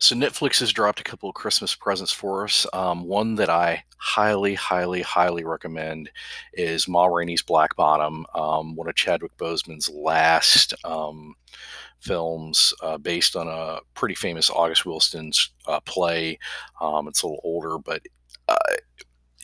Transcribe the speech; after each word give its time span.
So 0.00 0.16
Netflix 0.16 0.60
has 0.60 0.72
dropped 0.72 0.98
a 0.98 1.04
couple 1.04 1.28
of 1.28 1.34
Christmas 1.34 1.74
presents 1.74 2.10
for 2.10 2.44
us. 2.44 2.66
Um, 2.72 3.04
one 3.04 3.34
that 3.34 3.50
I 3.50 3.84
highly, 3.98 4.54
highly, 4.54 5.02
highly 5.02 5.44
recommend 5.44 6.10
is 6.54 6.88
Ma 6.88 7.04
Rainey's 7.04 7.42
Black 7.42 7.76
Bottom, 7.76 8.24
um, 8.34 8.74
one 8.76 8.88
of 8.88 8.94
Chadwick 8.94 9.36
Boseman's 9.36 9.90
last 9.90 10.72
um, 10.86 11.34
films, 12.00 12.72
uh, 12.82 12.96
based 12.96 13.36
on 13.36 13.46
a 13.46 13.80
pretty 13.92 14.14
famous 14.14 14.48
August 14.48 14.86
Wilson's 14.86 15.50
uh, 15.66 15.80
play. 15.80 16.38
Um, 16.80 17.06
it's 17.06 17.22
a 17.22 17.26
little 17.26 17.42
older, 17.44 17.76
but 17.76 18.00
uh, 18.48 18.56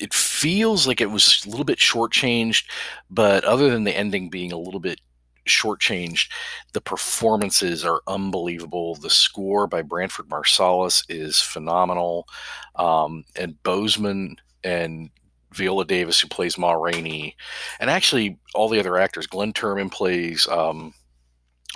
it 0.00 0.14
feels 0.14 0.86
like 0.86 1.02
it 1.02 1.10
was 1.10 1.44
a 1.46 1.50
little 1.50 1.66
bit 1.66 1.78
shortchanged. 1.78 2.64
But 3.10 3.44
other 3.44 3.68
than 3.68 3.84
the 3.84 3.94
ending 3.96 4.30
being 4.30 4.52
a 4.52 4.58
little 4.58 4.80
bit 4.80 5.02
shortchanged. 5.46 6.30
The 6.72 6.80
performances 6.80 7.84
are 7.84 8.02
unbelievable. 8.06 8.96
The 8.96 9.10
score 9.10 9.66
by 9.66 9.82
Branford 9.82 10.28
Marsalis 10.28 11.04
is 11.08 11.40
phenomenal. 11.40 12.28
Um, 12.76 13.24
and 13.36 13.60
Boseman 13.62 14.36
and 14.64 15.10
Viola 15.52 15.84
Davis, 15.84 16.20
who 16.20 16.28
plays 16.28 16.58
Ma 16.58 16.72
Rainey, 16.72 17.36
and 17.80 17.88
actually 17.88 18.38
all 18.54 18.68
the 18.68 18.80
other 18.80 18.98
actors. 18.98 19.26
Glynn 19.26 19.52
Turman 19.52 19.90
plays 19.90 20.46
um, 20.48 20.92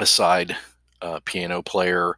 a 0.01 0.07
side 0.07 0.57
uh, 1.03 1.21
piano 1.25 1.63
player 1.63 2.17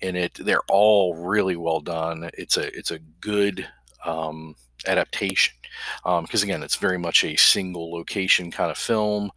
in 0.00 0.16
it. 0.16 0.34
They're 0.34 0.64
all 0.68 1.14
really 1.14 1.56
well 1.56 1.80
done. 1.80 2.30
It's 2.34 2.56
a 2.56 2.76
it's 2.76 2.90
a 2.90 2.98
good 3.20 3.68
um, 4.04 4.56
adaptation 4.86 5.54
because 6.02 6.42
um, 6.42 6.48
again 6.48 6.62
it's 6.62 6.76
very 6.76 6.98
much 6.98 7.24
a 7.24 7.36
single 7.36 7.92
location 7.92 8.50
kind 8.50 8.70
of 8.70 8.78
film 8.78 9.30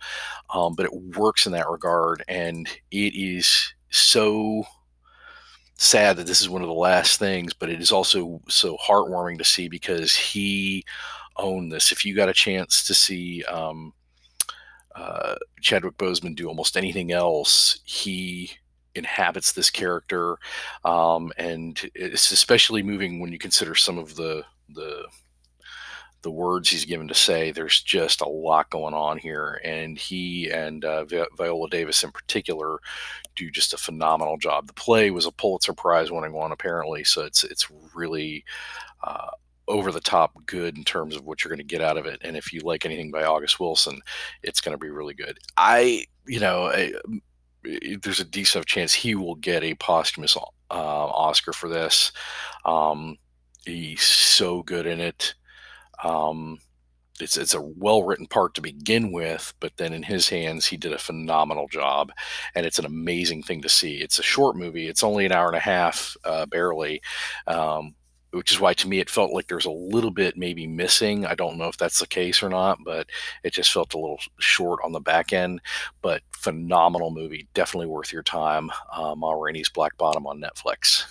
um, 0.54 0.76
but 0.76 0.86
it 0.86 0.94
works 0.94 1.46
in 1.46 1.52
that 1.52 1.70
regard 1.70 2.24
and 2.28 2.68
it 2.92 3.16
is 3.16 3.74
so 3.90 4.64
sad 5.80 6.18
that 6.18 6.26
this 6.26 6.42
is 6.42 6.50
one 6.50 6.62
of 6.62 6.68
the 6.68 6.74
last 6.74 7.20
things 7.20 7.54
but 7.54 7.70
it 7.70 7.80
is 7.80 7.92
also 7.92 8.42
so 8.48 8.78
heartwarming 8.78 9.38
to 9.38 9.44
see 9.44 9.68
because 9.68 10.16
he 10.16 10.84
owned 11.38 11.72
this. 11.72 11.92
If 11.92 12.06
you 12.06 12.16
got 12.16 12.30
a 12.30 12.34
chance 12.34 12.84
to 12.86 12.94
see 12.94 13.44
um, 13.44 13.94
uh, 14.96 15.36
chadwick 15.62 15.98
boseman 15.98 16.36
do 16.36 16.48
almost 16.48 16.76
anything 16.76 17.12
else 17.12 17.80
he 17.84 18.52
inhabits 18.96 19.52
this 19.52 19.70
character 19.70 20.38
um, 20.84 21.32
and 21.38 21.90
it's 21.94 22.32
especially 22.32 22.82
moving 22.82 23.20
when 23.20 23.32
you 23.32 23.38
consider 23.38 23.76
some 23.76 24.00
of 24.00 24.16
the 24.16 24.44
the 24.70 25.06
the 26.22 26.32
words 26.32 26.70
he's 26.70 26.86
given 26.86 27.08
to 27.08 27.14
say. 27.14 27.52
There's 27.52 27.82
just 27.82 28.22
a 28.22 28.30
lot 28.30 28.70
going 28.70 28.94
on 28.94 29.18
here, 29.18 29.62
and 29.64 29.98
he 29.98 30.50
and 30.52 30.84
uh, 30.84 31.06
Viola 31.06 31.70
Davis 31.70 32.04
in 32.04 32.12
particular 32.12 32.80
do 33.36 33.50
just 33.52 33.74
a 33.74 33.78
phenomenal 33.78 34.38
job. 34.38 34.68
The 34.68 34.74
play 34.74 35.12
was 35.12 35.26
a 35.26 35.32
Pulitzer 35.32 35.74
Prize 35.74 36.12
winning 36.12 36.34
one, 36.34 36.52
apparently, 36.52 37.04
so 37.04 37.24
it's 37.24 37.44
it's 37.44 37.68
really. 37.94 38.44
Uh, 39.04 39.30
over 39.70 39.92
the 39.92 40.00
top 40.00 40.34
good 40.46 40.78
in 40.78 40.84
terms 40.86 41.14
of 41.14 41.26
what 41.26 41.44
you're 41.44 41.50
going 41.50 41.58
to 41.58 41.64
get 41.64 41.82
out 41.82 41.98
of 41.98 42.06
it. 42.06 42.22
And 42.24 42.38
if 42.38 42.54
you 42.54 42.62
like 42.62 42.86
anything 42.86 43.12
by 43.12 43.26
August 43.26 43.60
Wilson, 43.60 44.00
it's 44.42 44.62
going 44.62 44.72
to 44.72 44.78
be 44.78 44.90
really 44.90 45.14
good. 45.14 45.38
I, 45.58 46.06
you 46.26 46.40
know, 46.40 46.68
I, 46.68 46.94
there's 48.02 48.22
a 48.22 48.26
decent 48.26 48.66
chance 48.66 48.94
he 48.94 49.16
will 49.16 49.36
get 49.36 49.64
a 49.64 49.76
posthumous 49.76 50.38
uh, 50.38 50.42
Oscar 50.72 51.54
for 51.54 51.68
this. 51.68 52.12
Um, 52.66 53.18
he's 53.66 54.04
so 54.04 54.64
good 54.64 54.86
in 54.86 55.00
it. 55.00 55.34
Um, 56.04 56.60
it's 57.20 57.38
it's 57.38 57.54
a 57.54 57.62
well 57.62 58.04
written 58.04 58.28
part 58.28 58.54
to 58.56 58.62
begin 58.62 59.12
with, 59.12 59.54
but 59.60 59.76
then 59.78 59.94
in 59.94 60.04
his 60.04 60.30
hands, 60.30 60.68
he 60.68 60.78
did 60.78 60.94
a 60.94 61.00
phenomenal 61.00 61.68
job, 61.68 62.12
and 62.56 62.66
it's 62.66 62.80
an 62.80 62.86
amazing 62.86 63.44
thing 63.44 63.62
to 63.64 63.70
see. 63.70 63.96
It's 63.98 64.20
a 64.20 64.24
short 64.24 64.56
movie; 64.56 64.88
it's 64.88 65.04
only 65.04 65.26
an 65.26 65.32
hour 65.32 65.48
and 65.48 65.56
a 65.56 65.60
half, 65.60 66.16
uh, 66.24 66.46
barely, 66.46 67.02
um, 67.48 67.96
which 68.32 68.52
is 68.52 68.60
why 68.60 68.74
to 68.76 68.88
me 68.88 69.00
it 69.00 69.10
felt 69.10 69.32
like 69.32 69.48
there's 69.48 69.66
a 69.66 69.72
little 69.72 70.12
bit 70.12 70.38
maybe 70.38 70.68
missing. 70.68 71.26
I 71.26 71.34
don't 71.36 71.58
know 71.58 71.68
if 71.68 71.78
that's 71.78 72.00
the 72.00 72.08
case 72.08 72.44
or 72.44 72.50
not, 72.50 72.80
but 72.86 73.08
it 73.44 73.54
just 73.54 73.72
felt 73.72 73.94
a 73.96 74.00
little 74.00 74.20
short 74.40 74.80
on 74.84 74.92
the 74.92 75.00
back 75.00 75.34
end. 75.34 75.62
But 76.02 76.22
phenomenal 76.34 77.10
movie, 77.12 77.48
definitely 77.54 77.88
worth 77.88 78.14
your 78.14 78.24
time. 78.24 78.70
Uh, 78.94 79.16
Ma 79.16 79.32
Rainey's 79.32 79.70
Black 79.70 79.98
Bottom 79.98 80.28
on 80.28 80.40
Netflix. 80.40 81.06